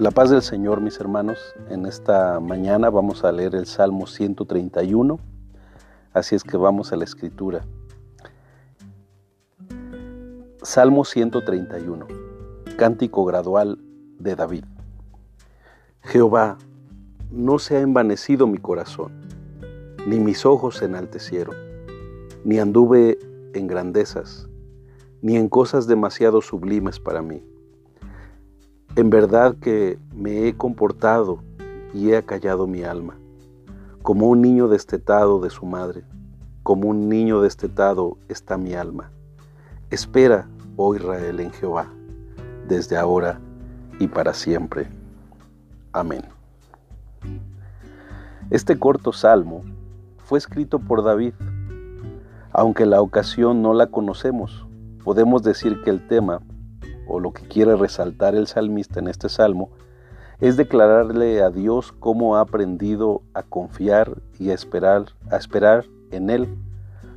La 0.00 0.10
paz 0.10 0.30
del 0.30 0.40
Señor, 0.40 0.80
mis 0.80 0.98
hermanos. 0.98 1.38
En 1.68 1.84
esta 1.84 2.40
mañana 2.40 2.88
vamos 2.88 3.22
a 3.22 3.32
leer 3.32 3.54
el 3.54 3.66
Salmo 3.66 4.06
131. 4.06 5.18
Así 6.14 6.34
es 6.34 6.42
que 6.42 6.56
vamos 6.56 6.90
a 6.90 6.96
la 6.96 7.04
escritura. 7.04 7.66
Salmo 10.62 11.04
131. 11.04 12.06
Cántico 12.78 13.26
gradual 13.26 13.78
de 14.18 14.36
David. 14.36 14.64
Jehová, 16.00 16.56
no 17.30 17.58
se 17.58 17.76
ha 17.76 17.80
envanecido 17.80 18.46
mi 18.46 18.56
corazón, 18.56 19.12
ni 20.06 20.18
mis 20.18 20.46
ojos 20.46 20.78
se 20.78 20.86
enaltecieron, 20.86 21.56
ni 22.42 22.58
anduve 22.58 23.18
en 23.52 23.66
grandezas, 23.66 24.48
ni 25.20 25.36
en 25.36 25.50
cosas 25.50 25.86
demasiado 25.86 26.40
sublimes 26.40 26.98
para 26.98 27.20
mí 27.20 27.44
en 29.00 29.08
verdad 29.08 29.56
que 29.56 29.98
me 30.14 30.46
he 30.46 30.54
comportado 30.54 31.38
y 31.94 32.10
he 32.10 32.18
acallado 32.18 32.66
mi 32.66 32.82
alma, 32.82 33.16
como 34.02 34.28
un 34.28 34.42
niño 34.42 34.68
destetado 34.68 35.40
de 35.40 35.48
su 35.48 35.64
madre, 35.64 36.04
como 36.62 36.88
un 36.88 37.08
niño 37.08 37.40
destetado 37.40 38.18
está 38.28 38.58
mi 38.58 38.74
alma. 38.74 39.10
Espera, 39.88 40.48
oh 40.76 40.94
Israel, 40.94 41.40
en 41.40 41.50
Jehová, 41.50 41.88
desde 42.68 42.98
ahora 42.98 43.40
y 43.98 44.06
para 44.06 44.34
siempre. 44.34 44.88
Amén. 45.92 46.22
Este 48.50 48.78
corto 48.78 49.14
salmo 49.14 49.64
fue 50.26 50.38
escrito 50.38 50.78
por 50.78 51.02
David. 51.02 51.32
Aunque 52.52 52.84
la 52.84 53.00
ocasión 53.00 53.62
no 53.62 53.72
la 53.72 53.86
conocemos, 53.86 54.66
podemos 55.02 55.42
decir 55.42 55.80
que 55.84 55.90
el 55.90 56.06
tema 56.06 56.42
o 57.10 57.20
lo 57.20 57.32
que 57.32 57.46
quiere 57.46 57.76
resaltar 57.76 58.34
el 58.34 58.46
salmista 58.46 59.00
en 59.00 59.08
este 59.08 59.28
salmo, 59.28 59.70
es 60.40 60.56
declararle 60.56 61.42
a 61.42 61.50
Dios 61.50 61.92
cómo 61.92 62.36
ha 62.36 62.40
aprendido 62.40 63.22
a 63.34 63.42
confiar 63.42 64.22
y 64.38 64.50
a 64.50 64.54
esperar, 64.54 65.06
a 65.30 65.36
esperar 65.36 65.84
en 66.12 66.30
Él 66.30 66.48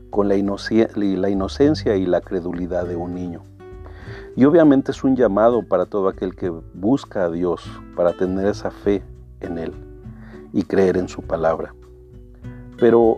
con 0.09 0.27
la, 0.27 0.35
la 0.35 1.29
inocencia 1.29 1.95
y 1.95 2.05
la 2.05 2.21
credulidad 2.21 2.85
de 2.85 2.95
un 2.95 3.13
niño. 3.13 3.43
Y 4.35 4.45
obviamente 4.45 4.91
es 4.91 5.03
un 5.03 5.15
llamado 5.15 5.63
para 5.63 5.85
todo 5.85 6.07
aquel 6.07 6.35
que 6.35 6.49
busca 6.49 7.25
a 7.25 7.29
Dios 7.29 7.63
para 7.95 8.13
tener 8.13 8.47
esa 8.47 8.71
fe 8.71 9.03
en 9.41 9.57
Él 9.57 9.73
y 10.51 10.63
creer 10.63 10.97
en 10.97 11.07
su 11.07 11.21
palabra. 11.21 11.73
Pero, 12.77 13.17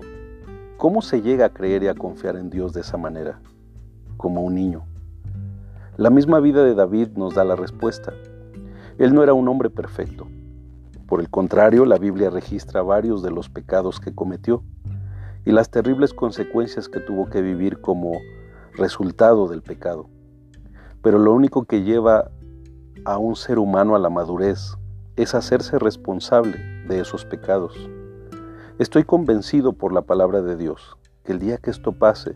¿cómo 0.77 1.01
se 1.01 1.21
llega 1.21 1.45
a 1.45 1.53
creer 1.53 1.83
y 1.83 1.87
a 1.87 1.95
confiar 1.95 2.35
en 2.35 2.49
Dios 2.49 2.73
de 2.73 2.81
esa 2.81 2.97
manera? 2.97 3.39
Como 4.17 4.41
un 4.41 4.55
niño. 4.55 4.83
La 5.97 6.09
misma 6.09 6.41
vida 6.41 6.65
de 6.65 6.75
David 6.75 7.11
nos 7.15 7.35
da 7.35 7.45
la 7.45 7.55
respuesta. 7.55 8.13
Él 8.97 9.13
no 9.13 9.23
era 9.23 9.33
un 9.33 9.47
hombre 9.47 9.69
perfecto. 9.69 10.27
Por 11.07 11.21
el 11.21 11.29
contrario, 11.29 11.85
la 11.85 11.97
Biblia 11.97 12.29
registra 12.29 12.81
varios 12.81 13.23
de 13.23 13.31
los 13.31 13.47
pecados 13.47 14.01
que 14.01 14.13
cometió 14.13 14.61
y 15.45 15.53
las 15.53 15.69
terribles 15.69 16.13
consecuencias 16.13 16.89
que 16.89 16.99
tuvo 16.99 17.29
que 17.29 17.41
vivir 17.41 17.79
como 17.79 18.11
resultado 18.73 19.47
del 19.47 19.61
pecado. 19.61 20.09
Pero 21.01 21.17
lo 21.17 21.33
único 21.33 21.63
que 21.63 21.83
lleva 21.83 22.29
a 23.05 23.17
un 23.17 23.37
ser 23.37 23.57
humano 23.57 23.95
a 23.95 23.99
la 23.99 24.09
madurez 24.09 24.75
es 25.15 25.33
hacerse 25.33 25.79
responsable 25.79 26.57
de 26.89 26.99
esos 26.99 27.23
pecados. 27.23 27.89
Estoy 28.79 29.05
convencido 29.05 29.71
por 29.71 29.93
la 29.93 30.01
palabra 30.01 30.41
de 30.41 30.57
Dios 30.57 30.97
que 31.23 31.31
el 31.31 31.39
día 31.39 31.57
que 31.57 31.69
esto 31.69 31.93
pase, 31.93 32.35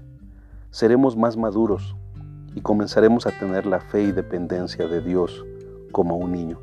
seremos 0.72 1.18
más 1.18 1.36
maduros 1.36 1.98
y 2.56 2.62
comenzaremos 2.62 3.28
a 3.28 3.32
tener 3.32 3.66
la 3.66 3.80
fe 3.80 4.04
y 4.04 4.12
dependencia 4.12 4.88
de 4.88 5.02
Dios 5.02 5.46
como 5.92 6.18
un 6.18 6.32
niño. 6.32 6.60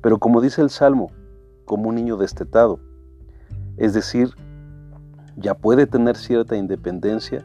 Pero 0.00 0.18
como 0.18 0.40
dice 0.40 0.62
el 0.62 0.70
Salmo, 0.70 1.10
como 1.64 1.88
un 1.88 1.96
niño 1.96 2.16
destetado, 2.16 2.80
es 3.76 3.94
decir, 3.94 4.30
ya 5.36 5.54
puede 5.54 5.86
tener 5.86 6.16
cierta 6.16 6.56
independencia, 6.56 7.44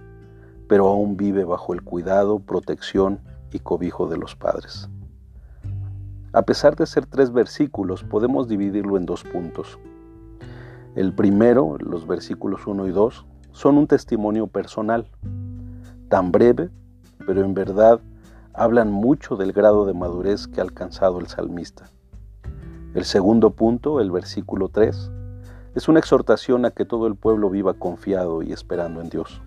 pero 0.67 0.87
aún 0.87 1.17
vive 1.17 1.43
bajo 1.43 1.73
el 1.73 1.83
cuidado, 1.83 2.39
protección 2.39 3.19
y 3.51 3.59
cobijo 3.59 4.07
de 4.07 4.17
los 4.17 4.35
padres. 4.35 4.89
A 6.31 6.41
pesar 6.41 6.75
de 6.75 6.87
ser 6.87 7.05
tres 7.05 7.31
versículos, 7.31 8.03
podemos 8.03 8.47
dividirlo 8.47 8.97
en 8.97 9.05
dos 9.05 9.23
puntos. 9.23 9.77
El 10.95 11.13
primero, 11.13 11.77
los 11.79 12.07
versículos 12.07 12.65
1 12.65 12.87
y 12.87 12.91
2, 12.91 13.25
son 13.51 13.77
un 13.77 13.87
testimonio 13.87 14.47
personal, 14.47 15.07
tan 16.09 16.31
breve 16.31 16.71
pero 17.25 17.43
en 17.43 17.53
verdad 17.53 17.99
hablan 18.53 18.91
mucho 18.91 19.35
del 19.35 19.53
grado 19.53 19.85
de 19.85 19.93
madurez 19.93 20.47
que 20.47 20.59
ha 20.59 20.63
alcanzado 20.63 21.19
el 21.19 21.27
salmista. 21.27 21.89
El 22.93 23.05
segundo 23.05 23.51
punto, 23.51 23.99
el 23.99 24.11
versículo 24.11 24.69
3, 24.69 25.11
es 25.75 25.87
una 25.87 25.99
exhortación 25.99 26.65
a 26.65 26.71
que 26.71 26.85
todo 26.85 27.07
el 27.07 27.15
pueblo 27.15 27.49
viva 27.49 27.73
confiado 27.73 28.43
y 28.43 28.53
esperando 28.53 29.01
en 29.01 29.09
Dios. 29.09 29.41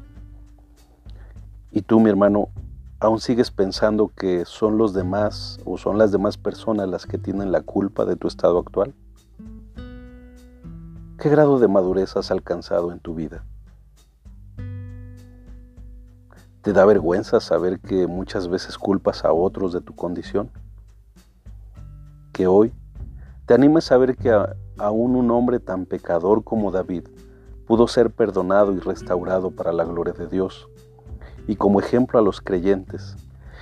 Y 1.71 1.83
tú, 1.83 2.01
mi 2.01 2.11
hermano, 2.11 2.49
aún 2.99 3.21
sigues 3.21 3.51
pensando 3.51 4.11
que 4.17 4.45
son 4.45 4.79
los 4.79 4.95
demás 4.95 5.61
o 5.65 5.79
son 5.79 5.99
las 5.99 6.11
demás 6.11 6.37
personas 6.37 6.89
las 6.89 7.07
que 7.07 7.19
tienen 7.19 7.53
la 7.53 7.61
culpa 7.61 8.05
de 8.05 8.17
tu 8.17 8.27
estado 8.27 8.59
actual? 8.59 8.95
¿Qué 11.19 11.29
grado 11.29 11.59
de 11.59 11.69
madurez 11.69 12.17
has 12.17 12.31
alcanzado 12.31 12.93
en 12.93 12.99
tu 12.99 13.15
vida? 13.15 13.45
¿Te 16.67 16.73
da 16.73 16.85
vergüenza 16.85 17.39
saber 17.39 17.79
que 17.79 18.09
muchas 18.09 18.49
veces 18.49 18.77
culpas 18.77 19.25
a 19.25 19.33
otros 19.33 19.73
de 19.73 19.81
tu 19.81 19.95
condición? 19.95 20.51
Que 22.33 22.49
hoy 22.49 22.73
te 23.47 23.55
animes 23.55 23.93
a 23.93 23.99
ver 23.99 24.17
que 24.17 24.37
aún 24.77 25.15
un 25.15 25.31
hombre 25.31 25.61
tan 25.61 25.87
pecador 25.87 26.43
como 26.43 26.73
David 26.73 27.05
pudo 27.69 27.87
ser 27.87 28.11
perdonado 28.11 28.73
y 28.73 28.81
restaurado 28.81 29.53
para 29.53 29.73
la 29.73 29.85
gloria 29.85 30.13
de 30.13 30.27
Dios 30.27 30.69
y 31.47 31.55
como 31.55 31.79
ejemplo 31.79 32.19
a 32.19 32.23
los 32.23 32.41
creyentes. 32.41 33.15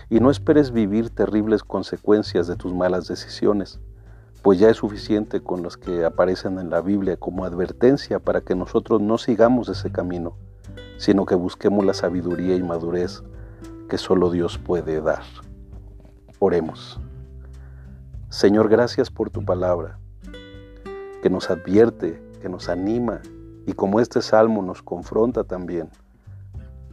Y 0.08 0.20
no 0.20 0.30
esperes 0.30 0.70
vivir 0.70 1.10
terribles 1.10 1.62
consecuencias 1.62 2.46
de 2.46 2.56
tus 2.56 2.72
malas 2.72 3.06
decisiones, 3.06 3.80
pues 4.40 4.58
ya 4.58 4.70
es 4.70 4.78
suficiente 4.78 5.42
con 5.42 5.62
los 5.62 5.76
que 5.76 6.06
aparecen 6.06 6.58
en 6.58 6.70
la 6.70 6.80
Biblia 6.80 7.18
como 7.18 7.44
advertencia 7.44 8.18
para 8.18 8.40
que 8.40 8.54
nosotros 8.54 9.02
no 9.02 9.18
sigamos 9.18 9.68
ese 9.68 9.92
camino 9.92 10.38
sino 10.96 11.26
que 11.26 11.34
busquemos 11.34 11.84
la 11.84 11.94
sabiduría 11.94 12.56
y 12.56 12.62
madurez 12.62 13.22
que 13.88 13.98
solo 13.98 14.30
Dios 14.30 14.58
puede 14.58 15.00
dar. 15.00 15.22
Oremos. 16.38 17.00
Señor, 18.28 18.68
gracias 18.68 19.10
por 19.10 19.30
tu 19.30 19.44
palabra, 19.44 19.98
que 21.22 21.30
nos 21.30 21.50
advierte, 21.50 22.20
que 22.42 22.48
nos 22.48 22.68
anima 22.68 23.20
y 23.66 23.72
como 23.72 24.00
este 24.00 24.20
salmo 24.20 24.62
nos 24.62 24.82
confronta 24.82 25.44
también 25.44 25.88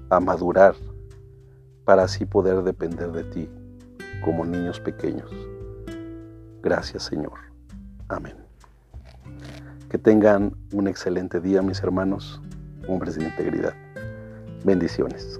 a 0.09 0.19
madurar 0.19 0.75
para 1.85 2.03
así 2.03 2.25
poder 2.25 2.63
depender 2.63 3.11
de 3.11 3.23
ti 3.23 3.49
como 4.23 4.45
niños 4.45 4.79
pequeños. 4.79 5.31
Gracias 6.61 7.03
Señor. 7.03 7.39
Amén. 8.07 8.35
Que 9.89 9.97
tengan 9.97 10.55
un 10.73 10.87
excelente 10.87 11.39
día 11.39 11.61
mis 11.61 11.81
hermanos, 11.81 12.41
hombres 12.87 13.15
de 13.15 13.25
integridad. 13.25 13.73
Bendiciones. 14.63 15.39